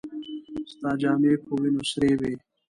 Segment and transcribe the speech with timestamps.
[0.71, 2.33] ستا جامې په وينو سرې وې.